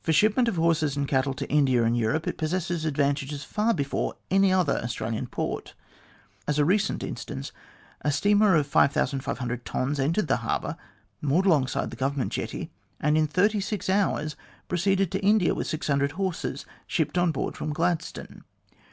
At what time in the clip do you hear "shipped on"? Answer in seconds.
16.86-17.32